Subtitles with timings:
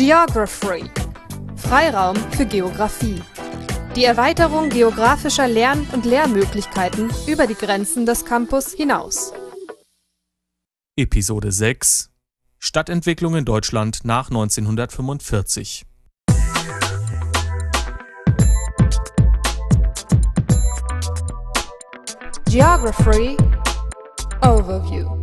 [0.00, 0.90] Geography.
[1.56, 3.20] Freiraum für Geographie.
[3.94, 9.34] Die Erweiterung geografischer Lern- und Lehrmöglichkeiten über die Grenzen des Campus hinaus.
[10.96, 12.08] Episode 6
[12.58, 15.84] Stadtentwicklung in Deutschland nach 1945
[22.46, 23.36] Geography
[24.40, 25.19] Overview.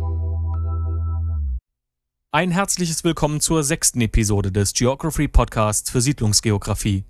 [2.38, 7.02] Ein herzliches Willkommen zur sechsten Episode des Geography Podcasts für Siedlungsgeografie.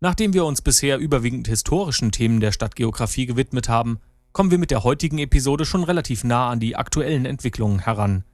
[0.00, 3.98] Nachdem wir uns bisher überwiegend historischen Themen der Stadtgeografie gewidmet haben,
[4.32, 8.24] kommen wir mit der heutigen Episode schon relativ nah an die aktuellen Entwicklungen heran.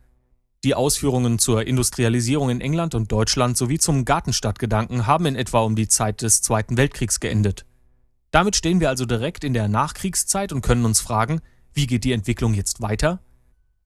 [0.65, 5.77] Die Ausführungen zur Industrialisierung in England und Deutschland sowie zum Gartenstadtgedanken haben in etwa um
[5.77, 7.65] die Zeit des Zweiten Weltkriegs geendet.
[8.32, 11.43] Damit stehen wir also direkt in der Nachkriegszeit und können uns fragen,
[11.74, 13.21] wie geht die Entwicklung jetzt weiter?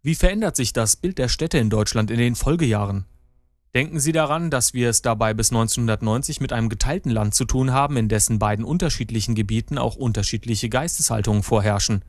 [0.03, 3.05] Wie verändert sich das Bild der Städte in Deutschland in den Folgejahren?
[3.75, 7.73] Denken Sie daran, dass wir es dabei bis 1990 mit einem geteilten Land zu tun
[7.73, 12.05] haben, in dessen beiden unterschiedlichen Gebieten auch unterschiedliche Geisteshaltungen vorherrschen.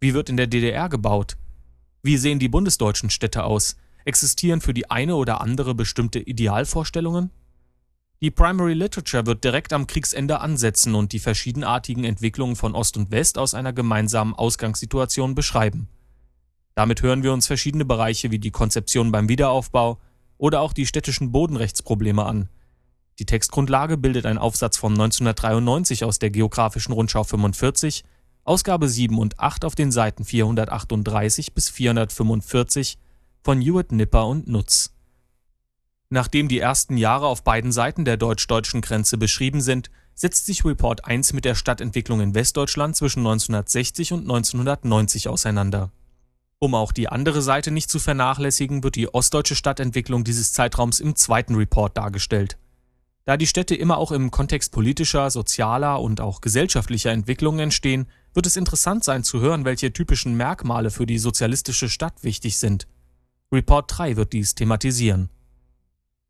[0.00, 1.36] Wie wird in der DDR gebaut?
[2.02, 3.76] Wie sehen die bundesdeutschen Städte aus?
[4.04, 7.30] Existieren für die eine oder andere bestimmte Idealvorstellungen?
[8.20, 13.10] Die Primary Literature wird direkt am Kriegsende ansetzen und die verschiedenartigen Entwicklungen von Ost und
[13.10, 15.88] West aus einer gemeinsamen Ausgangssituation beschreiben.
[16.74, 20.00] Damit hören wir uns verschiedene Bereiche wie die Konzeption beim Wiederaufbau
[20.38, 22.48] oder auch die städtischen Bodenrechtsprobleme an.
[23.20, 28.04] Die Textgrundlage bildet ein Aufsatz von 1993 aus der Geografischen Rundschau 45,
[28.42, 32.98] Ausgabe 7 und 8 auf den Seiten 438 bis 445
[33.42, 34.90] von Hewitt Nipper und Nutz.
[36.10, 41.04] Nachdem die ersten Jahre auf beiden Seiten der deutsch-deutschen Grenze beschrieben sind, setzt sich Report
[41.04, 45.90] 1 mit der Stadtentwicklung in Westdeutschland zwischen 1960 und 1990 auseinander.
[46.64, 51.14] Um auch die andere Seite nicht zu vernachlässigen, wird die ostdeutsche Stadtentwicklung dieses Zeitraums im
[51.14, 52.56] zweiten Report dargestellt.
[53.26, 58.46] Da die Städte immer auch im Kontext politischer, sozialer und auch gesellschaftlicher Entwicklungen entstehen, wird
[58.46, 62.86] es interessant sein zu hören, welche typischen Merkmale für die sozialistische Stadt wichtig sind.
[63.52, 65.28] Report 3 wird dies thematisieren.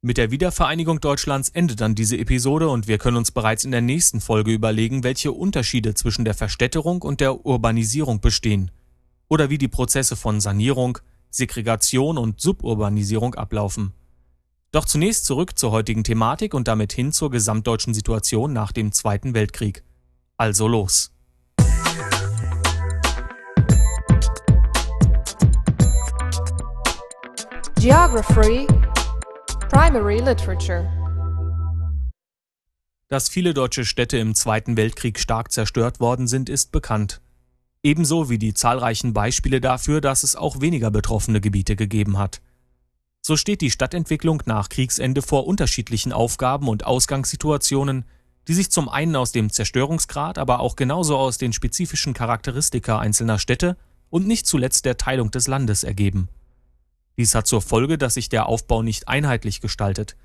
[0.03, 3.83] Mit der Wiedervereinigung Deutschlands endet dann diese Episode und wir können uns bereits in der
[3.83, 8.73] nächsten Folge überlegen, welche Unterschiede zwischen der Verstädterung und der Urbanisierung bestehen
[9.35, 13.93] oder wie die Prozesse von Sanierung, Segregation und Suburbanisierung ablaufen.
[14.71, 19.35] Doch zunächst zurück zur heutigen Thematik und damit hin zur gesamtdeutschen Situation nach dem Zweiten
[19.35, 19.83] Weltkrieg.
[20.37, 21.11] Also los.
[27.81, 28.69] Geography
[29.69, 30.89] Primary Literature.
[33.09, 37.21] Dass viele deutsche Städte im Zweiten Weltkrieg stark zerstört worden sind, ist bekannt.
[37.85, 42.41] Ebenso wie die zahlreichen Beispiele dafür, dass es auch weniger betroffene Gebiete gegeben hat.
[43.21, 48.07] So steht die Stadtentwicklung nach Kriegsende vor unterschiedlichen Aufgaben und Ausgangssituationen,
[48.49, 53.39] die sich zum einen aus dem Zerstörungsgrad, aber auch genauso aus den spezifischen Charakteristika einzelner
[53.39, 53.77] Städte
[54.09, 56.29] und nicht zuletzt der Teilung des Landes ergeben.
[57.19, 60.17] Dies hat zur Folge, dass sich der Aufbau nicht einheitlich gestaltet.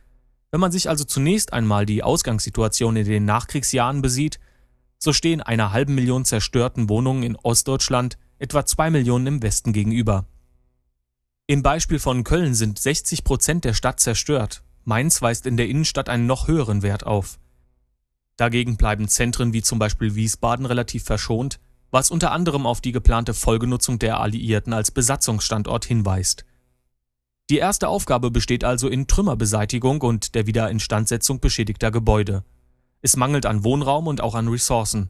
[0.52, 4.40] Wenn man sich also zunächst einmal die Ausgangssituation in den Nachkriegsjahren besieht,
[5.00, 10.26] so stehen einer halben Million zerstörten Wohnungen in Ostdeutschland etwa zwei Millionen im Westen gegenüber.
[11.48, 14.62] Im Beispiel von Köln sind 60 Prozent der Stadt zerstört.
[14.84, 17.40] Mainz weist in der Innenstadt einen noch höheren Wert auf.
[18.38, 21.60] Dagegen bleiben Zentren wie zum Beispiel Wiesbaden relativ verschont,
[21.92, 26.46] was unter anderem auf die geplante Folgenutzung der Alliierten als Besatzungsstandort hinweist.
[27.50, 32.44] Die erste Aufgabe besteht also in Trümmerbeseitigung und der Wiederinstandsetzung beschädigter Gebäude.
[33.02, 35.10] Es mangelt an Wohnraum und auch an Ressourcen.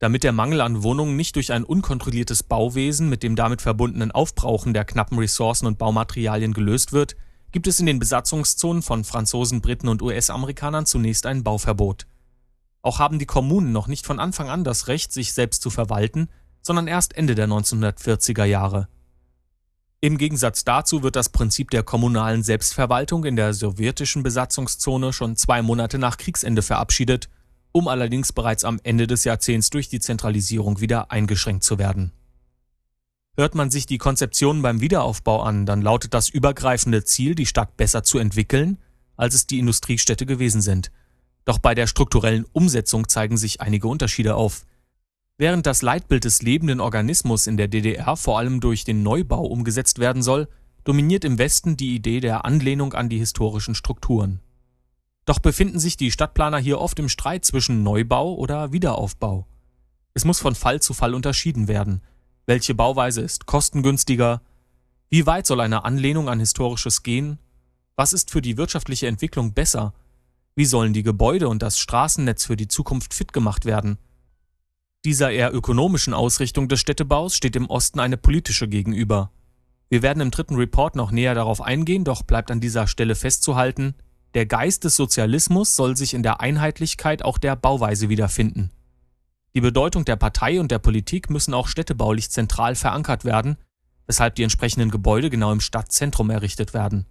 [0.00, 4.74] Damit der Mangel an Wohnungen nicht durch ein unkontrolliertes Bauwesen mit dem damit verbundenen Aufbrauchen
[4.74, 7.16] der knappen Ressourcen und Baumaterialien gelöst wird,
[7.52, 12.06] gibt es in den Besatzungszonen von Franzosen, Briten und US-Amerikanern zunächst ein Bauverbot.
[12.82, 16.28] Auch haben die Kommunen noch nicht von Anfang an das Recht, sich selbst zu verwalten,
[16.62, 18.88] sondern erst Ende der 1940er Jahre.
[20.02, 25.60] Im Gegensatz dazu wird das Prinzip der kommunalen Selbstverwaltung in der sowjetischen Besatzungszone schon zwei
[25.60, 27.28] Monate nach Kriegsende verabschiedet,
[27.72, 32.12] um allerdings bereits am Ende des Jahrzehnts durch die Zentralisierung wieder eingeschränkt zu werden.
[33.36, 37.76] Hört man sich die Konzeptionen beim Wiederaufbau an, dann lautet das übergreifende Ziel, die Stadt
[37.76, 38.78] besser zu entwickeln,
[39.16, 40.90] als es die Industriestädte gewesen sind.
[41.44, 44.64] Doch bei der strukturellen Umsetzung zeigen sich einige Unterschiede auf.
[45.40, 49.98] Während das Leitbild des lebenden Organismus in der DDR vor allem durch den Neubau umgesetzt
[49.98, 50.48] werden soll,
[50.84, 54.40] dominiert im Westen die Idee der Anlehnung an die historischen Strukturen.
[55.24, 59.46] Doch befinden sich die Stadtplaner hier oft im Streit zwischen Neubau oder Wiederaufbau.
[60.12, 62.02] Es muss von Fall zu Fall unterschieden werden.
[62.44, 64.42] Welche Bauweise ist kostengünstiger?
[65.08, 67.38] Wie weit soll eine Anlehnung an Historisches gehen?
[67.96, 69.94] Was ist für die wirtschaftliche Entwicklung besser?
[70.54, 73.96] Wie sollen die Gebäude und das Straßennetz für die Zukunft fit gemacht werden?
[75.04, 79.30] Dieser eher ökonomischen Ausrichtung des Städtebaus steht im Osten eine politische gegenüber.
[79.88, 83.94] Wir werden im dritten Report noch näher darauf eingehen, doch bleibt an dieser Stelle festzuhalten,
[84.34, 88.70] der Geist des Sozialismus soll sich in der Einheitlichkeit auch der Bauweise wiederfinden.
[89.54, 93.56] Die Bedeutung der Partei und der Politik müssen auch städtebaulich zentral verankert werden,
[94.06, 97.06] weshalb die entsprechenden Gebäude genau im Stadtzentrum errichtet werden.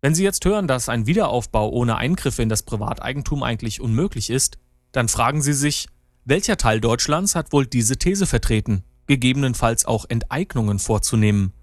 [0.00, 4.58] Wenn Sie jetzt hören, dass ein Wiederaufbau ohne Eingriffe in das Privateigentum eigentlich unmöglich ist,
[4.90, 5.86] dann fragen Sie sich,
[6.28, 11.54] welcher Teil Deutschlands hat wohl diese These vertreten, gegebenenfalls auch Enteignungen vorzunehmen?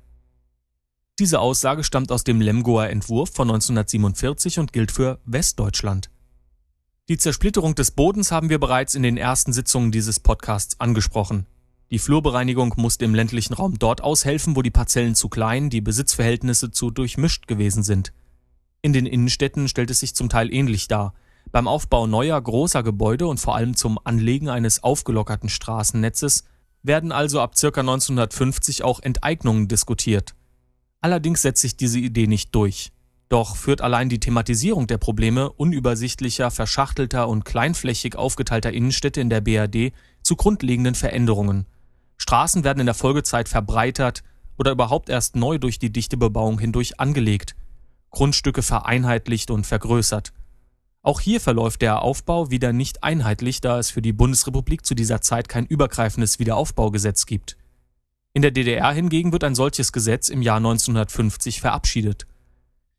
[1.19, 6.09] Diese Aussage stammt aus dem Lemgoer Entwurf von 1947 und gilt für Westdeutschland.
[7.09, 11.45] Die Zersplitterung des Bodens haben wir bereits in den ersten Sitzungen dieses Podcasts angesprochen.
[11.91, 16.71] Die Flurbereinigung musste im ländlichen Raum dort aushelfen, wo die Parzellen zu klein, die Besitzverhältnisse
[16.71, 18.13] zu durchmischt gewesen sind.
[18.81, 21.13] In den Innenstädten stellt es sich zum Teil ähnlich dar.
[21.51, 26.44] Beim Aufbau neuer, großer Gebäude und vor allem zum Anlegen eines aufgelockerten Straßennetzes
[26.83, 27.68] werden also ab ca.
[27.68, 30.36] 1950 auch Enteignungen diskutiert.
[31.01, 32.92] Allerdings setzt sich diese Idee nicht durch.
[33.30, 39.41] Doch führt allein die Thematisierung der Probleme unübersichtlicher, verschachtelter und kleinflächig aufgeteilter Innenstädte in der
[39.41, 41.65] BRD zu grundlegenden Veränderungen.
[42.18, 44.24] Straßen werden in der Folgezeit verbreitert
[44.57, 47.56] oder überhaupt erst neu durch die dichte Bebauung hindurch angelegt,
[48.12, 50.31] Grundstücke vereinheitlicht und vergrößert.
[51.06, 55.22] Auch hier verläuft der Aufbau wieder nicht einheitlich, da es für die Bundesrepublik zu dieser
[55.22, 57.57] Zeit kein übergreifendes Wiederaufbaugesetz gibt.
[58.34, 62.25] In der DDR hingegen wird ein solches Gesetz im Jahr 1950 verabschiedet.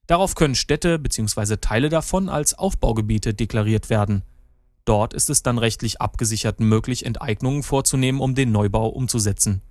[0.06, 1.56] Darauf können Städte bzw.
[1.56, 4.23] Teile davon als Aufbaugebiete deklariert werden.
[4.85, 9.62] Dort ist es dann rechtlich abgesichert möglich, Enteignungen vorzunehmen, um den Neubau umzusetzen.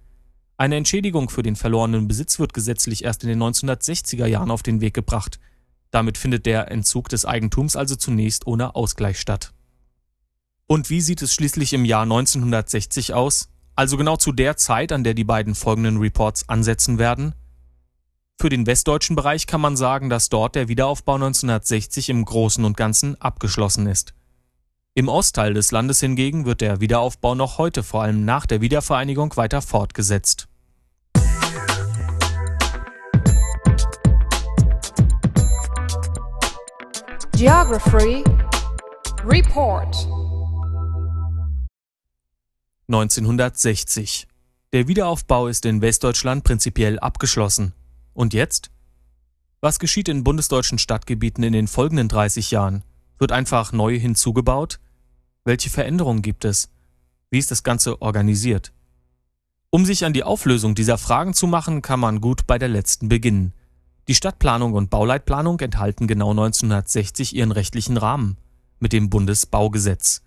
[0.57, 4.81] Eine Entschädigung für den verlorenen Besitz wird gesetzlich erst in den 1960er Jahren auf den
[4.81, 5.39] Weg gebracht.
[5.95, 9.53] Damit findet der Entzug des Eigentums also zunächst ohne Ausgleich statt.
[10.67, 13.47] Und wie sieht es schließlich im Jahr 1960 aus?
[13.77, 17.33] Also genau zu der Zeit, an der die beiden folgenden Reports ansetzen werden?
[18.37, 22.75] Für den westdeutschen Bereich kann man sagen, dass dort der Wiederaufbau 1960 im Großen und
[22.75, 24.13] Ganzen abgeschlossen ist.
[24.95, 29.37] Im Ostteil des Landes hingegen wird der Wiederaufbau noch heute, vor allem nach der Wiedervereinigung,
[29.37, 30.49] weiter fortgesetzt.
[37.37, 38.23] Geography
[39.25, 39.93] Report
[42.87, 44.25] 1960.
[44.71, 47.73] Der Wiederaufbau ist in Westdeutschland prinzipiell abgeschlossen.
[48.13, 48.71] Und jetzt?
[49.59, 52.85] Was geschieht in bundesdeutschen Stadtgebieten in den folgenden 30 Jahren?
[53.17, 54.79] Wird einfach neu hinzugebaut?
[55.43, 56.69] Welche Veränderungen gibt es?
[57.31, 58.71] Wie ist das Ganze organisiert?
[59.71, 63.09] Um sich an die Auflösung dieser Fragen zu machen, kann man gut bei der letzten
[63.09, 63.51] beginnen.
[64.07, 68.37] Die Stadtplanung und Bauleitplanung enthalten genau 1960 ihren rechtlichen Rahmen
[68.79, 70.21] mit dem Bundesbaugesetz.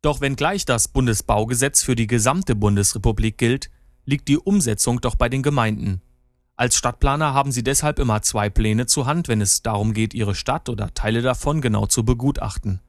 [0.00, 3.70] Doch wenngleich das Bundesbaugesetz für die gesamte Bundesrepublik gilt,
[4.06, 6.00] liegt die Umsetzung doch bei den Gemeinden.
[6.56, 10.34] Als Stadtplaner haben Sie deshalb immer zwei Pläne zur Hand, wenn es darum geht, Ihre
[10.34, 12.80] Stadt oder Teile davon genau zu begutachten.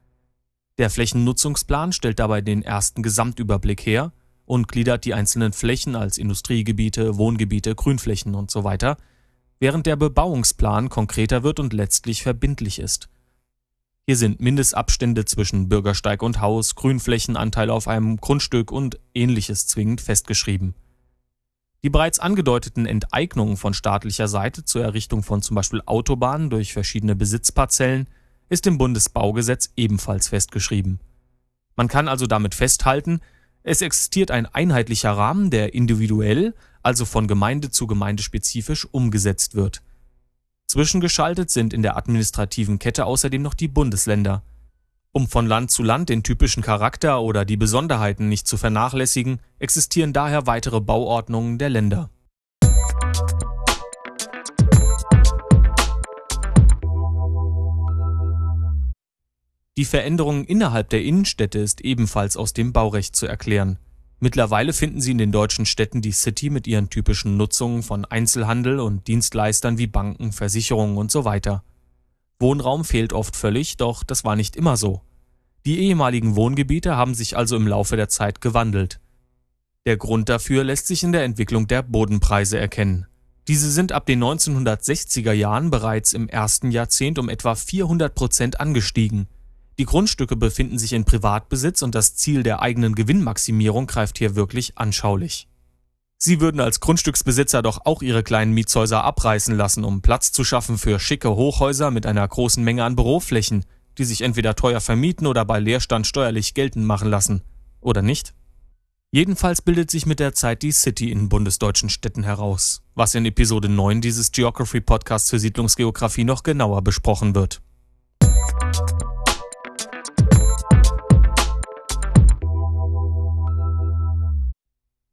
[0.77, 4.13] Der Flächennutzungsplan stellt dabei den ersten Gesamtüberblick her
[4.45, 8.63] und gliedert die einzelnen Flächen als Industriegebiete, Wohngebiete, Grünflächen und so
[9.59, 13.09] während der Bebauungsplan konkreter wird und letztlich verbindlich ist.
[14.05, 20.73] Hier sind Mindestabstände zwischen Bürgersteig und Haus, Grünflächenanteil auf einem Grundstück und ähnliches zwingend festgeschrieben.
[21.83, 27.15] Die bereits angedeuteten Enteignungen von staatlicher Seite zur Errichtung von zum Beispiel Autobahnen durch verschiedene
[27.15, 28.07] Besitzparzellen
[28.49, 30.99] ist im Bundesbaugesetz ebenfalls festgeschrieben.
[31.75, 33.21] Man kann also damit festhalten,
[33.63, 39.81] es existiert ein einheitlicher Rahmen, der individuell, also von Gemeinde zu Gemeinde spezifisch umgesetzt wird.
[40.67, 44.43] Zwischengeschaltet sind in der administrativen Kette außerdem noch die Bundesländer.
[45.11, 50.13] Um von Land zu Land den typischen Charakter oder die Besonderheiten nicht zu vernachlässigen, existieren
[50.13, 52.11] daher weitere Bauordnungen der Länder.
[59.79, 63.79] Die Veränderungen innerhalb der Innenstädte ist ebenfalls aus dem Baurecht zu erklären.
[64.19, 68.79] Mittlerweile finden Sie in den deutschen Städten die City mit ihren typischen Nutzungen von Einzelhandel
[68.79, 71.63] und Dienstleistern wie Banken, Versicherungen und so weiter.
[72.37, 75.01] Wohnraum fehlt oft völlig, doch das war nicht immer so.
[75.65, 78.99] Die ehemaligen Wohngebiete haben sich also im Laufe der Zeit gewandelt.
[79.85, 83.07] Der Grund dafür lässt sich in der Entwicklung der Bodenpreise erkennen.
[83.47, 89.27] Diese sind ab den 1960er Jahren bereits im ersten Jahrzehnt um etwa 400 Prozent angestiegen.
[89.79, 94.77] Die Grundstücke befinden sich in Privatbesitz und das Ziel der eigenen Gewinnmaximierung greift hier wirklich
[94.77, 95.47] anschaulich.
[96.17, 100.77] Sie würden als Grundstücksbesitzer doch auch ihre kleinen Mietshäuser abreißen lassen, um Platz zu schaffen
[100.77, 103.63] für schicke Hochhäuser mit einer großen Menge an Büroflächen,
[103.97, 107.41] die sich entweder teuer vermieten oder bei Leerstand steuerlich geltend machen lassen.
[107.79, 108.33] Oder nicht?
[109.11, 113.69] Jedenfalls bildet sich mit der Zeit die City in bundesdeutschen Städten heraus, was in Episode
[113.69, 117.61] 9 dieses Geography Podcasts für Siedlungsgeografie noch genauer besprochen wird.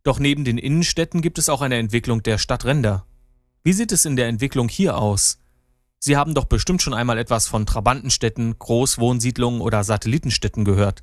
[0.07, 3.05] Doch neben den Innenstädten gibt es auch eine Entwicklung der Stadtränder.
[3.65, 5.39] Wie sieht es in der Entwicklung hier aus?
[5.99, 11.03] Sie haben doch bestimmt schon einmal etwas von Trabantenstädten, Großwohnsiedlungen oder Satellitenstädten gehört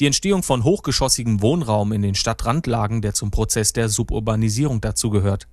[0.00, 5.48] die Entstehung von hochgeschossigem Wohnraum in den Stadtrandlagen, der zum Prozess der Suburbanisierung dazugehört.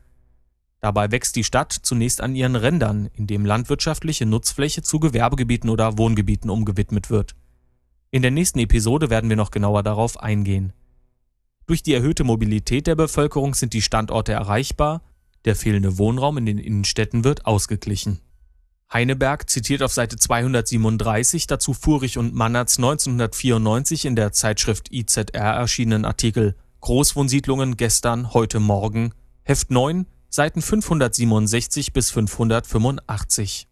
[0.81, 6.51] Dabei wächst die Stadt zunächst an ihren Rändern, indem landwirtschaftliche Nutzfläche zu Gewerbegebieten oder Wohngebieten
[6.51, 7.35] umgewidmet wird.
[8.11, 10.73] In der nächsten Episode werden wir noch genauer darauf eingehen.
[11.67, 15.01] Durch die erhöhte Mobilität der Bevölkerung sind die Standorte erreichbar,
[15.45, 18.19] der fehlende Wohnraum in den Innenstädten wird ausgeglichen.
[18.93, 26.05] Heineberg zitiert auf Seite 237 dazu Furich und Mannerts 1994 in der Zeitschrift IZR erschienenen
[26.05, 33.67] Artikel Großwohnsiedlungen gestern, heute Morgen, Heft 9, Seiten 567 bis 585.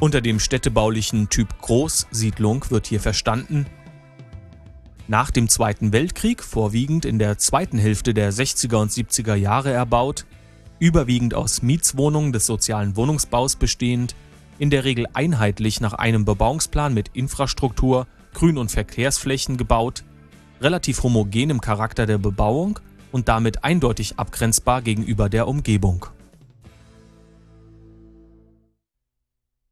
[0.00, 3.66] Unter dem städtebaulichen Typ Großsiedlung wird hier verstanden,
[5.08, 10.24] nach dem Zweiten Weltkrieg vorwiegend in der zweiten Hälfte der 60er und 70er Jahre erbaut,
[10.78, 14.14] überwiegend aus Mietswohnungen des sozialen Wohnungsbaus bestehend,
[14.58, 20.02] in der Regel einheitlich nach einem Bebauungsplan mit Infrastruktur, Grün- und Verkehrsflächen gebaut,
[20.62, 22.80] relativ homogenem Charakter der Bebauung
[23.12, 26.06] und damit eindeutig abgrenzbar gegenüber der Umgebung.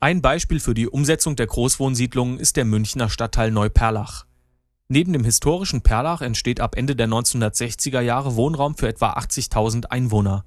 [0.00, 4.26] Ein Beispiel für die Umsetzung der Großwohnsiedlungen ist der Münchner Stadtteil Neuperlach.
[4.86, 10.44] Neben dem historischen Perlach entsteht ab Ende der 1960er Jahre Wohnraum für etwa 80.000 Einwohner.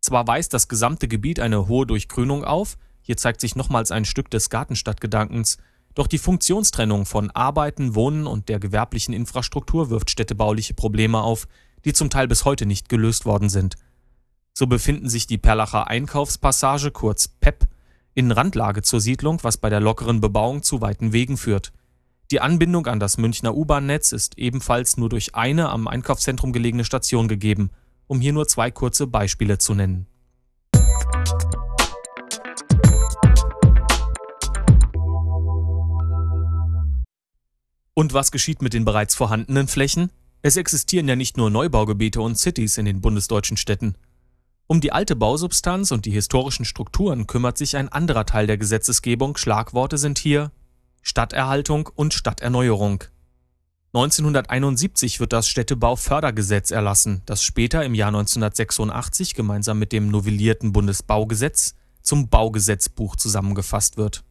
[0.00, 4.30] Zwar weist das gesamte Gebiet eine hohe Durchgrünung auf, hier zeigt sich nochmals ein Stück
[4.30, 5.58] des Gartenstadtgedankens,
[5.94, 11.48] doch die Funktionstrennung von Arbeiten, Wohnen und der gewerblichen Infrastruktur wirft städtebauliche Probleme auf,
[11.84, 13.76] die zum Teil bis heute nicht gelöst worden sind.
[14.54, 17.68] So befinden sich die Perlacher Einkaufspassage, kurz PEP,
[18.20, 21.72] in Randlage zur Siedlung, was bei der lockeren Bebauung zu weiten Wegen führt.
[22.30, 27.28] Die Anbindung an das Münchner U-Bahn-Netz ist ebenfalls nur durch eine am Einkaufszentrum gelegene Station
[27.28, 27.70] gegeben,
[28.06, 30.06] um hier nur zwei kurze Beispiele zu nennen.
[37.94, 40.10] Und was geschieht mit den bereits vorhandenen Flächen?
[40.42, 43.94] Es existieren ja nicht nur Neubaugebiete und Cities in den bundesdeutschen Städten.
[44.70, 49.36] Um die alte Bausubstanz und die historischen Strukturen kümmert sich ein anderer Teil der Gesetzesgebung.
[49.36, 50.52] Schlagworte sind hier
[51.02, 53.02] Stadterhaltung und Stadterneuerung.
[53.94, 61.74] 1971 wird das Städtebaufördergesetz erlassen, das später im Jahr 1986 gemeinsam mit dem novellierten Bundesbaugesetz
[62.00, 64.22] zum Baugesetzbuch zusammengefasst wird.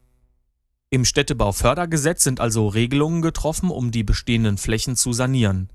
[0.90, 5.70] Im Städtebaufördergesetz sind also Regelungen getroffen, um die bestehenden Flächen zu sanieren.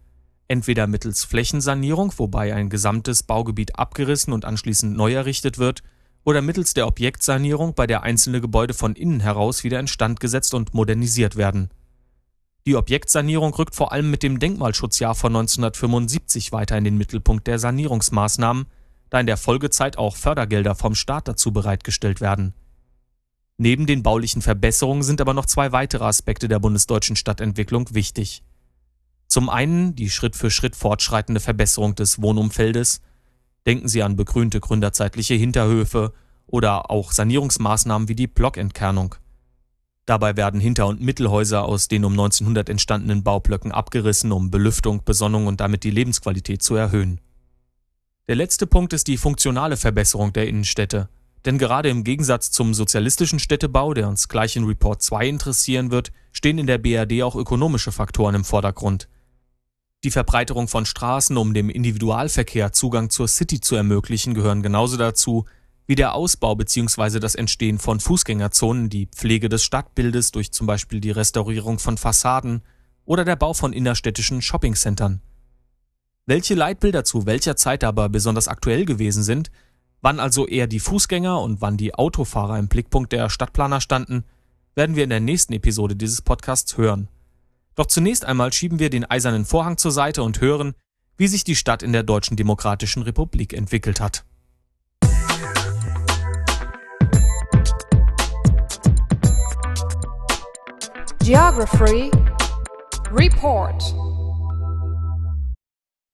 [0.46, 5.82] Entweder mittels Flächensanierung, wobei ein gesamtes Baugebiet abgerissen und anschließend neu errichtet wird,
[6.24, 10.74] oder mittels der Objektsanierung, bei der einzelne Gebäude von innen heraus wieder instand gesetzt und
[10.74, 11.70] modernisiert werden.
[12.66, 17.58] Die Objektsanierung rückt vor allem mit dem Denkmalschutzjahr von 1975 weiter in den Mittelpunkt der
[17.58, 18.66] Sanierungsmaßnahmen,
[19.10, 22.54] da in der Folgezeit auch Fördergelder vom Staat dazu bereitgestellt werden.
[23.58, 28.42] Neben den baulichen Verbesserungen sind aber noch zwei weitere Aspekte der bundesdeutschen Stadtentwicklung wichtig.
[29.35, 33.00] Zum einen die Schritt für Schritt fortschreitende Verbesserung des Wohnumfeldes
[33.67, 36.12] Denken Sie an begrünte gründerzeitliche Hinterhöfe
[36.47, 39.17] oder auch Sanierungsmaßnahmen wie die Blockentkernung.
[40.07, 45.49] Dabei werden Hinter- und Mittelhäuser aus den um 1900 entstandenen Baublöcken abgerissen, um Belüftung, Besonnung
[45.49, 47.21] und damit die Lebensqualität zu erhöhen.
[48.29, 51.09] Der letzte Punkt ist die funktionale Verbesserung der Innenstädte.
[51.45, 56.12] Denn gerade im Gegensatz zum sozialistischen Städtebau, der uns gleich in Report 2 interessieren wird,
[56.31, 59.09] stehen in der BRD auch ökonomische Faktoren im Vordergrund.
[60.04, 65.46] Die Verbreiterung von Straßen, um dem Individualverkehr Zugang zur City zu ermöglichen, gehören genauso dazu
[65.87, 67.20] wie der Ausbau bzw.
[67.20, 72.62] das Entstehen von Fußgängerzonen, die Pflege des Stadtbildes durch zum Beispiel die Restaurierung von Fassaden
[73.06, 75.23] oder der Bau von innerstädtischen Shoppingcentern.
[76.26, 79.50] Welche Leitbilder zu welcher Zeit aber besonders aktuell gewesen sind,
[80.02, 84.25] wann also eher die Fußgänger und wann die Autofahrer im Blickpunkt der Stadtplaner standen,
[84.75, 87.08] werden wir in der nächsten Episode dieses Podcasts hören.
[87.75, 90.75] Doch zunächst einmal schieben wir den eisernen Vorhang zur Seite und hören,
[91.16, 94.25] wie sich die Stadt in der Deutschen Demokratischen Republik entwickelt hat.
[101.25, 102.11] Geography
[103.11, 103.95] Report.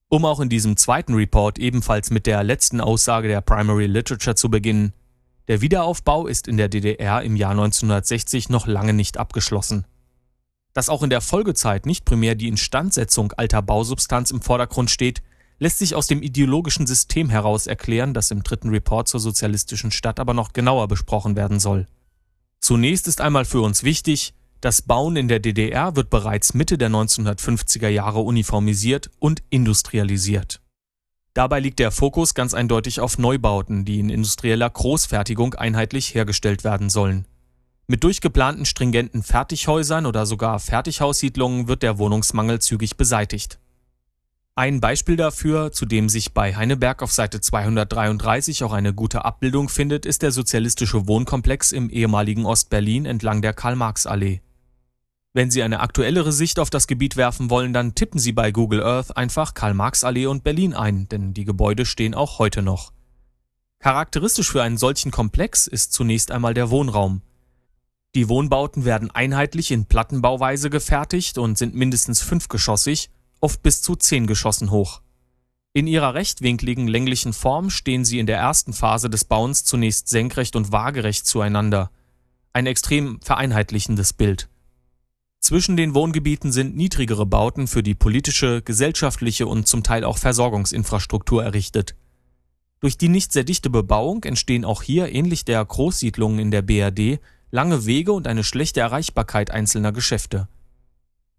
[0.09, 4.51] Um auch in diesem zweiten Report ebenfalls mit der letzten Aussage der Primary Literature zu
[4.51, 4.93] beginnen,
[5.49, 9.85] der Wiederaufbau ist in der DDR im Jahr 1960 noch lange nicht abgeschlossen.
[10.73, 15.23] Dass auch in der Folgezeit nicht primär die Instandsetzung alter Bausubstanz im Vordergrund steht,
[15.59, 20.19] lässt sich aus dem ideologischen System heraus erklären, das im dritten Report zur sozialistischen Stadt
[20.19, 21.87] aber noch genauer besprochen werden soll.
[22.61, 26.91] Zunächst ist einmal für uns wichtig, das Bauen in der DDR wird bereits Mitte der
[26.91, 30.61] 1950er Jahre uniformisiert und industrialisiert.
[31.33, 36.91] Dabei liegt der Fokus ganz eindeutig auf Neubauten, die in industrieller Großfertigung einheitlich hergestellt werden
[36.91, 37.27] sollen.
[37.91, 43.59] Mit durchgeplanten stringenten Fertighäusern oder sogar Fertighaussiedlungen wird der Wohnungsmangel zügig beseitigt.
[44.55, 49.69] Ein Beispiel dafür, zu dem sich bei Heineberg auf Seite 233 auch eine gute Abbildung
[49.69, 54.41] findet, ist der sozialistische Wohnkomplex im ehemaligen Ostberlin entlang der Karl-Marx-Allee.
[55.33, 58.85] Wenn Sie eine aktuellere Sicht auf das Gebiet werfen wollen, dann tippen Sie bei Google
[58.85, 62.93] Earth einfach Karl-Marx-Allee und Berlin ein, denn die Gebäude stehen auch heute noch.
[63.81, 67.23] Charakteristisch für einen solchen Komplex ist zunächst einmal der Wohnraum.
[68.15, 74.27] Die Wohnbauten werden einheitlich in Plattenbauweise gefertigt und sind mindestens fünfgeschossig oft bis zu zehn
[74.27, 75.01] Geschossen hoch.
[75.73, 80.57] In ihrer rechtwinkligen länglichen Form stehen sie in der ersten Phase des Bauens zunächst senkrecht
[80.57, 81.93] und waagerecht zueinander.
[82.53, 84.49] Ein extrem vereinheitlichendes Bild.
[85.39, 91.45] Zwischen den Wohngebieten sind niedrigere Bauten für die politische, gesellschaftliche und zum Teil auch Versorgungsinfrastruktur
[91.45, 91.95] errichtet.
[92.81, 97.21] Durch die nicht sehr dichte Bebauung entstehen auch hier, ähnlich der Großsiedlungen in der BRD,
[97.51, 100.49] lange Wege und eine schlechte Erreichbarkeit einzelner Geschäfte.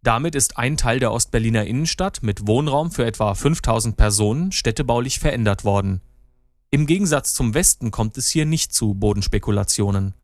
[0.03, 5.63] Damit ist ein Teil der Ostberliner Innenstadt mit Wohnraum für etwa 5000 Personen städtebaulich verändert
[5.63, 6.01] worden.
[6.71, 10.15] Im Gegensatz zum Westen kommt es hier nicht zu Bodenspekulationen.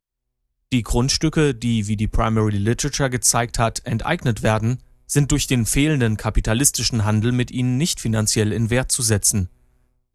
[0.73, 6.17] Die Grundstücke, die, wie die Primary Literature gezeigt hat, enteignet werden, sind durch den fehlenden
[6.17, 9.49] kapitalistischen Handel mit ihnen nicht finanziell in Wert zu setzen.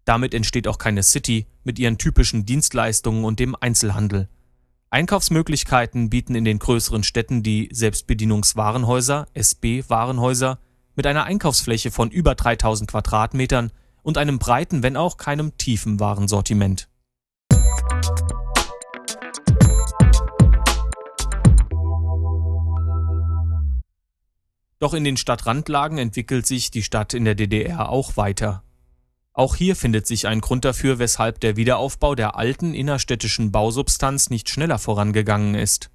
[0.04, 4.28] Damit entsteht auch keine City mit ihren typischen Dienstleistungen und dem Einzelhandel.
[4.92, 10.58] Einkaufsmöglichkeiten bieten in den größeren Städten die Selbstbedienungswarenhäuser (SB-Warenhäuser)
[10.96, 16.90] mit einer Einkaufsfläche von über 3000 Quadratmetern und einem breiten, wenn auch keinem tiefen Warensortiment.
[24.78, 28.62] Doch in den Stadtrandlagen entwickelt sich die Stadt in der DDR auch weiter
[29.34, 34.50] auch hier findet sich ein Grund dafür, weshalb der Wiederaufbau der alten innerstädtischen Bausubstanz nicht
[34.50, 35.90] schneller vorangegangen ist.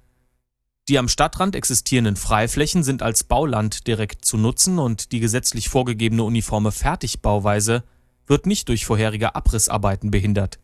[0.88, 6.24] Die am Stadtrand existierenden Freiflächen sind als Bauland direkt zu nutzen und die gesetzlich vorgegebene
[6.24, 7.84] uniforme Fertigbauweise
[8.26, 10.58] wird nicht durch vorherige Abrissarbeiten behindert.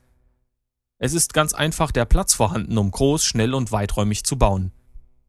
[0.98, 4.72] Es ist ganz einfach der Platz vorhanden, um groß, schnell und weiträumig zu bauen.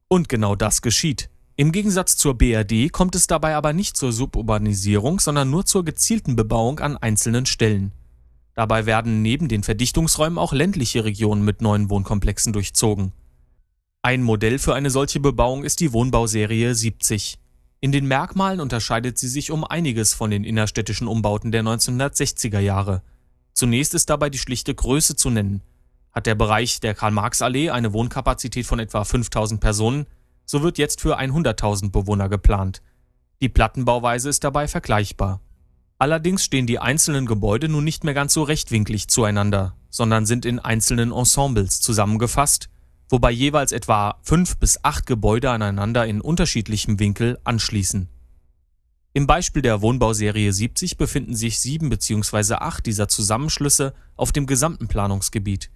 [0.08, 1.29] Und genau das geschieht.
[1.58, 6.36] Im Gegensatz zur BRD kommt es dabei aber nicht zur Suburbanisierung, sondern nur zur gezielten
[6.36, 7.94] Bebauung an einzelnen Stellen.
[8.56, 13.13] Dabei werden neben den Verdichtungsräumen auch ländliche Regionen mit neuen Wohnkomplexen durchzogen.
[14.02, 17.38] Ein Modell für eine solche Bebauung ist die Wohnbauserie 70.
[17.80, 23.02] In den Merkmalen unterscheidet sie sich um einiges von den innerstädtischen Umbauten der 1960er Jahre.
[23.54, 25.62] Zunächst ist dabei die schlichte Größe zu nennen.
[26.12, 30.06] Hat der Bereich der Karl-Marx-Allee eine Wohnkapazität von etwa 5000 Personen,
[30.45, 32.81] so wird jetzt für 100.000 Bewohner geplant.
[33.41, 35.41] Die Plattenbauweise ist dabei vergleichbar.
[35.97, 40.60] Allerdings stehen die einzelnen Gebäude nun nicht mehr ganz so rechtwinklig zueinander, sondern sind in
[40.60, 42.69] einzelnen Ensembles zusammengefasst,
[43.10, 48.10] wobei jeweils etwa fünf bis acht Gebäude aneinander in unterschiedlichem Winkel anschließen.
[49.13, 52.55] Im Beispiel der Wohnbauserie 70 befinden sich sieben bzw.
[52.55, 55.71] acht dieser Zusammenschlüsse auf dem gesamten Planungsgebiet.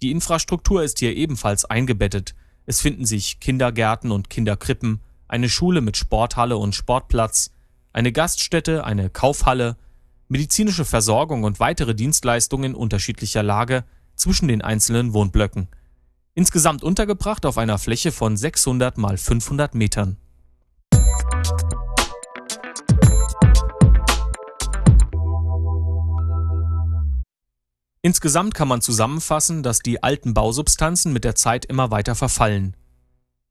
[0.00, 2.36] Die Infrastruktur ist hier ebenfalls eingebettet,
[2.68, 7.50] es finden sich Kindergärten und Kinderkrippen, eine Schule mit Sporthalle und Sportplatz,
[7.94, 9.78] eine Gaststätte, eine Kaufhalle,
[10.28, 13.84] medizinische Versorgung und weitere Dienstleistungen in unterschiedlicher Lage
[14.16, 15.68] zwischen den einzelnen Wohnblöcken.
[16.34, 20.18] Insgesamt untergebracht auf einer Fläche von 600 mal 500 Metern.
[28.02, 32.76] Insgesamt kann man zusammenfassen, dass die alten Bausubstanzen mit der Zeit immer weiter verfallen.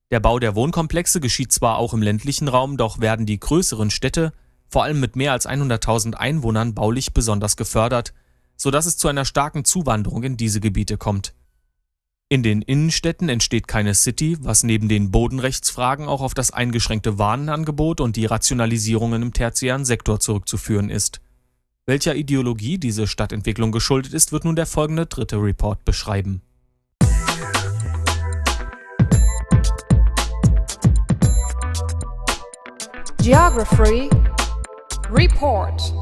[0.10, 4.32] Der Bau der Wohnkomplexe geschieht zwar auch im ländlichen Raum, doch werden die größeren Städte,
[4.70, 8.14] vor allem mit mehr als 100.000 Einwohnern, baulich besonders gefördert,
[8.56, 11.34] so dass es zu einer starken Zuwanderung in diese Gebiete kommt.
[12.30, 18.02] In den Innenstädten entsteht keine City, was neben den Bodenrechtsfragen auch auf das eingeschränkte Warenangebot
[18.02, 21.22] und die Rationalisierungen im tertiären Sektor zurückzuführen ist.
[21.90, 26.42] Welcher Ideologie diese Stadtentwicklung geschuldet ist, wird nun der folgende dritte Report beschreiben.
[33.24, 34.10] Geography
[35.10, 35.94] Report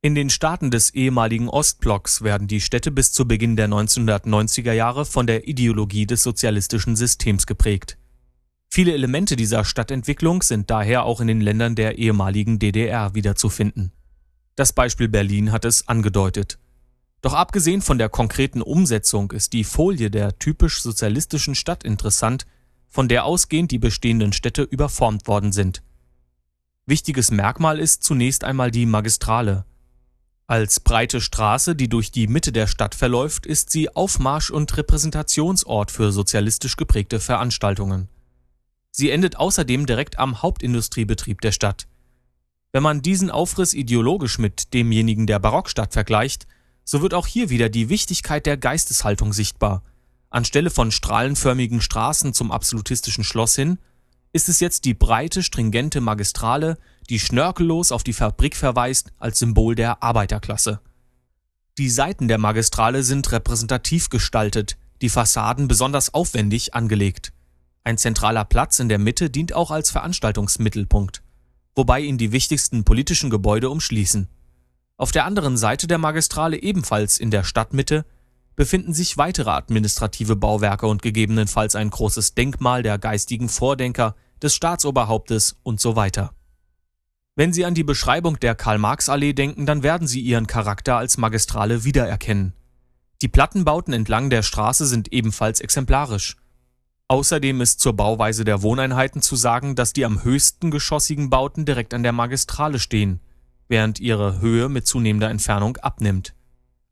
[0.00, 5.04] In den Staaten des ehemaligen Ostblocks werden die Städte bis zu Beginn der 1990er Jahre
[5.04, 7.98] von der Ideologie des sozialistischen Systems geprägt.
[8.74, 13.92] Viele Elemente dieser Stadtentwicklung sind daher auch in den Ländern der ehemaligen DDR wiederzufinden.
[14.56, 16.58] Das Beispiel Berlin hat es angedeutet.
[17.20, 22.46] Doch abgesehen von der konkreten Umsetzung ist die Folie der typisch sozialistischen Stadt interessant,
[22.88, 25.82] von der ausgehend die bestehenden Städte überformt worden sind.
[26.86, 29.66] Wichtiges Merkmal ist zunächst einmal die Magistrale.
[30.46, 35.90] Als breite Straße, die durch die Mitte der Stadt verläuft, ist sie Aufmarsch- und Repräsentationsort
[35.90, 38.08] für sozialistisch geprägte Veranstaltungen.
[38.92, 41.88] Sie endet außerdem direkt am Hauptindustriebetrieb der Stadt.
[42.72, 46.46] Wenn man diesen Aufriss ideologisch mit demjenigen der Barockstadt vergleicht,
[46.84, 49.82] so wird auch hier wieder die Wichtigkeit der Geisteshaltung sichtbar.
[50.30, 53.78] Anstelle von strahlenförmigen Straßen zum absolutistischen Schloss hin,
[54.32, 56.78] ist es jetzt die breite, stringente Magistrale,
[57.10, 60.80] die schnörkellos auf die Fabrik verweist als Symbol der Arbeiterklasse.
[61.78, 67.32] Die Seiten der Magistrale sind repräsentativ gestaltet, die Fassaden besonders aufwendig angelegt.
[67.84, 71.22] Ein zentraler Platz in der Mitte dient auch als Veranstaltungsmittelpunkt,
[71.74, 74.28] wobei ihn die wichtigsten politischen Gebäude umschließen.
[74.96, 78.04] Auf der anderen Seite der Magistrale, ebenfalls in der Stadtmitte,
[78.54, 85.56] befinden sich weitere administrative Bauwerke und gegebenenfalls ein großes Denkmal der geistigen Vordenker, des Staatsoberhauptes
[85.62, 86.34] und so weiter.
[87.34, 91.84] Wenn Sie an die Beschreibung der Karl-Marx-Allee denken, dann werden Sie ihren Charakter als Magistrale
[91.84, 92.52] wiedererkennen.
[93.22, 96.36] Die Plattenbauten entlang der Straße sind ebenfalls exemplarisch.
[97.12, 101.92] Außerdem ist zur Bauweise der Wohneinheiten zu sagen, dass die am höchsten geschossigen Bauten direkt
[101.92, 103.20] an der Magistrale stehen,
[103.68, 106.34] während ihre Höhe mit zunehmender Entfernung abnimmt.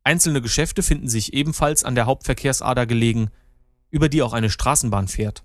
[0.04, 3.30] Einzelne Geschäfte finden sich ebenfalls an der Hauptverkehrsader gelegen,
[3.88, 5.42] über die auch eine Straßenbahn fährt.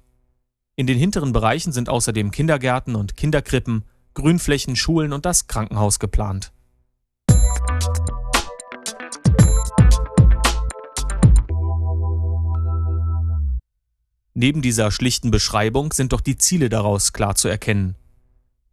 [0.75, 6.51] In den hinteren Bereichen sind außerdem Kindergärten und Kinderkrippen, Grünflächen, Schulen und das Krankenhaus geplant.
[14.37, 17.95] Neben dieser schlichten Beschreibung sind doch die Ziele daraus klar zu erkennen.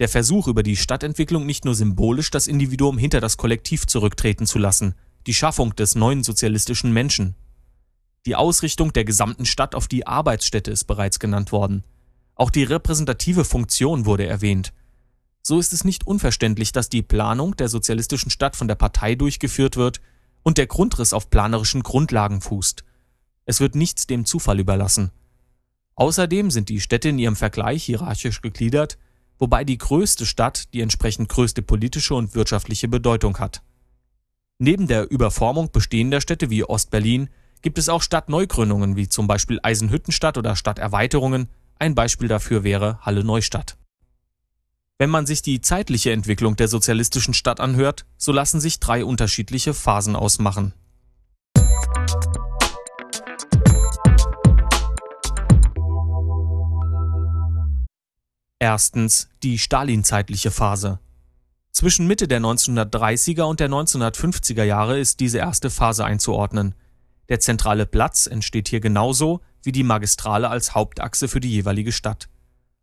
[0.00, 4.58] Der Versuch, über die Stadtentwicklung nicht nur symbolisch das Individuum hinter das Kollektiv zurücktreten zu
[4.58, 4.96] lassen,
[5.28, 7.36] die Schaffung des neuen sozialistischen Menschen.
[8.26, 11.84] Die Ausrichtung der gesamten Stadt auf die Arbeitsstätte ist bereits genannt worden.
[12.34, 14.72] Auch die repräsentative Funktion wurde erwähnt.
[15.44, 19.76] So ist es nicht unverständlich, dass die Planung der sozialistischen Stadt von der Partei durchgeführt
[19.76, 20.00] wird
[20.42, 22.82] und der Grundriss auf planerischen Grundlagen fußt.
[23.44, 25.12] Es wird nichts dem Zufall überlassen.
[25.94, 28.98] Außerdem sind die Städte in ihrem Vergleich hierarchisch gegliedert,
[29.38, 33.62] wobei die größte Stadt die entsprechend größte politische und wirtschaftliche Bedeutung hat.
[34.58, 37.28] Neben der Überformung bestehender Städte wie Ostberlin
[37.62, 41.48] gibt es auch Stadtneugründungen wie zum Beispiel Eisenhüttenstadt oder Stadterweiterungen.
[41.78, 43.76] Ein Beispiel dafür wäre Halle Neustadt.
[44.98, 49.74] Wenn man sich die zeitliche Entwicklung der sozialistischen Stadt anhört, so lassen sich drei unterschiedliche
[49.74, 50.74] Phasen ausmachen.
[58.62, 61.00] Erstens die stalinzeitliche Phase.
[61.72, 66.76] Zwischen Mitte der 1930er und der 1950er Jahre ist diese erste Phase einzuordnen.
[67.28, 72.28] Der zentrale Platz entsteht hier genauso wie die Magistrale als Hauptachse für die jeweilige Stadt.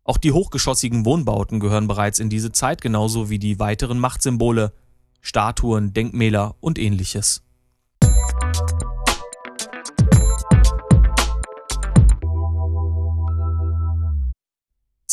[0.04, 4.74] Auch die hochgeschossigen Wohnbauten gehören bereits in diese Zeit genauso wie die weiteren Machtsymbole,
[5.22, 7.42] Statuen, Denkmäler und ähnliches.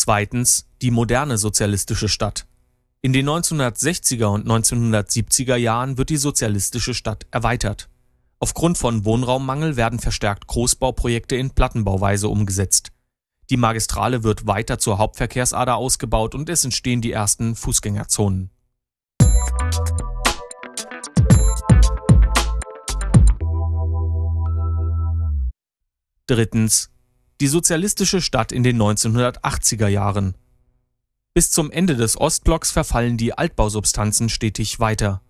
[0.08, 2.48] Zweitens die moderne sozialistische Stadt.
[3.02, 7.90] In den 1960er und 1970er Jahren wird die sozialistische Stadt erweitert.
[8.40, 12.94] Aufgrund von Wohnraummangel werden verstärkt Großbauprojekte in Plattenbauweise umgesetzt.
[13.50, 18.50] Die Magistrale wird weiter zur Hauptverkehrsader ausgebaut und es entstehen die ersten Fußgängerzonen.
[26.28, 26.92] Drittens
[27.40, 30.36] die sozialistische Stadt in den 1980er Jahren.
[31.34, 35.22] Bis zum Ende des Ostblocks verfallen die Altbausubstanzen stetig weiter.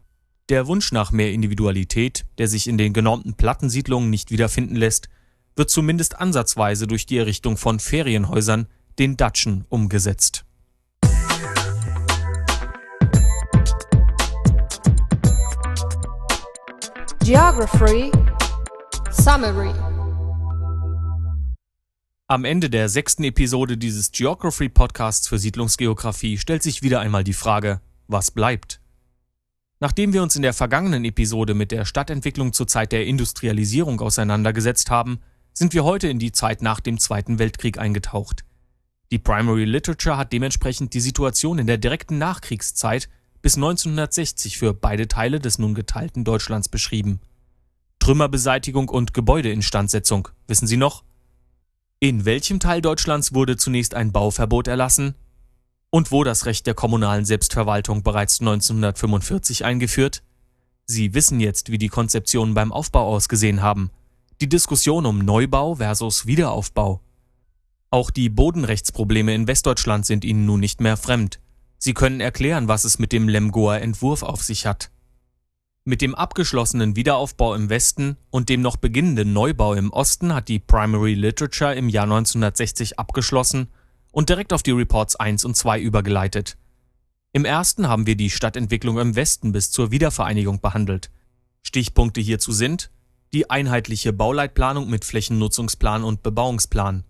[0.47, 5.09] Der Wunsch nach mehr Individualität, der sich in den genormten Plattensiedlungen nicht wiederfinden lässt,
[5.57, 8.67] wird zumindest ansatzweise durch die Errichtung von Ferienhäusern,
[8.99, 10.45] den Datschen, umgesetzt.
[17.19, 18.09] Geography
[19.11, 19.73] Summary
[22.29, 27.31] Am Ende der sechsten Episode dieses Geography Podcasts für Siedlungsgeografie stellt sich wieder einmal die
[27.31, 28.81] Frage, was bleibt?
[29.79, 34.91] Nachdem wir uns in der vergangenen Episode mit der Stadtentwicklung zur Zeit der Industrialisierung auseinandergesetzt
[34.91, 35.19] haben,
[35.53, 38.43] sind wir heute in die Zeit nach dem Zweiten Weltkrieg eingetaucht.
[39.09, 43.07] Die Primary Literature hat dementsprechend die Situation in der direkten Nachkriegszeit
[43.41, 47.21] bis 1960 für beide Teile des nun geteilten Deutschlands beschrieben.
[47.99, 51.05] Trümmerbeseitigung und Gebäudeinstandsetzung, wissen Sie noch?
[51.99, 55.15] In welchem Teil Deutschlands wurde zunächst ein Bauverbot erlassen?
[55.89, 60.21] Und wo das Recht der kommunalen Selbstverwaltung bereits 1945 eingeführt?
[60.85, 63.89] Sie wissen jetzt, wie die Konzeptionen beim Aufbau ausgesehen haben.
[64.41, 67.01] Die Diskussion um Neubau versus Wiederaufbau.
[67.89, 71.39] Auch die Bodenrechtsprobleme in Westdeutschland sind Ihnen nun nicht mehr fremd.
[71.79, 74.91] Sie können erklären, was es mit dem Lemgoer Entwurf auf sich hat.
[75.87, 80.59] Mit dem abgeschlossenen Wiederaufbau im Westen und dem noch beginnenden Neubau im Osten hat die
[80.59, 83.69] Primary Literature im Jahr 1960 abgeschlossen
[84.11, 86.57] und direkt auf die Reports 1 und 2 übergeleitet.
[87.31, 91.09] Im ersten haben wir die Stadtentwicklung im Westen bis zur Wiedervereinigung behandelt.
[91.61, 92.91] Stichpunkte hierzu sind
[93.31, 97.05] die einheitliche Bauleitplanung mit Flächennutzungsplan und Bebauungsplan,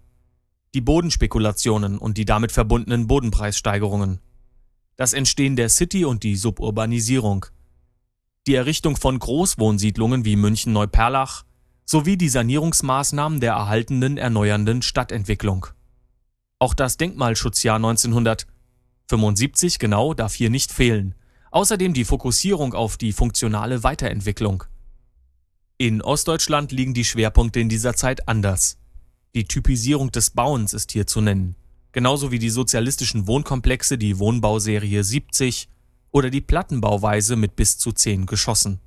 [0.76, 4.20] die Bodenspekulationen und die damit verbundenen Bodenpreissteigerungen,
[4.98, 7.48] das Entstehen der City und die Suburbanisierung,
[8.48, 11.44] die Errichtung von Großwohnsiedlungen wie München-Neuperlach
[11.86, 15.68] sowie die Sanierungsmaßnahmen der erhaltenen erneuernden Stadtentwicklung.
[16.60, 18.48] Auch das Denkmalschutzjahr 1900
[19.10, 21.16] 75 genau darf hier nicht fehlen.
[21.52, 24.66] Außerdem die Fokussierung auf die funktionale Weiterentwicklung.
[25.78, 28.78] In Ostdeutschland liegen die Schwerpunkte in dieser Zeit anders.
[29.34, 31.56] Die Typisierung des Bauens ist hier zu nennen,
[31.92, 35.70] genauso wie die sozialistischen Wohnkomplexe, die Wohnbauserie 70
[36.12, 38.80] oder die Plattenbauweise mit bis zu 10 Geschossen.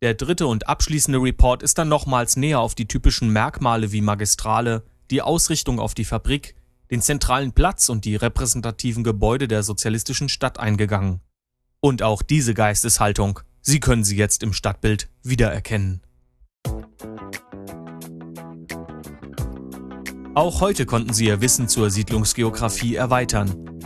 [0.00, 4.84] Der dritte und abschließende Report ist dann nochmals näher auf die typischen Merkmale wie Magistrale,
[5.10, 6.54] die Ausrichtung auf die Fabrik,
[6.90, 11.20] den zentralen Platz und die repräsentativen Gebäude der sozialistischen Stadt eingegangen.
[11.80, 16.00] Und auch diese Geisteshaltung, Sie können sie jetzt im Stadtbild wiedererkennen.
[20.34, 23.77] Auch heute konnten Sie Ihr Wissen zur Siedlungsgeografie erweitern.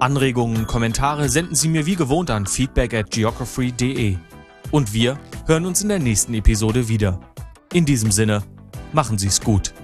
[0.00, 4.16] Anregungen, Kommentare senden Sie mir wie gewohnt an feedback at geography.de.
[4.70, 7.20] Und wir hören uns in der nächsten Episode wieder.
[7.74, 8.42] In diesem Sinne,
[8.94, 9.74] machen Sie es gut.